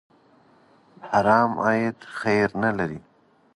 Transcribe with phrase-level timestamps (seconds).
[1.09, 2.99] حرام عاید خیر نه لري.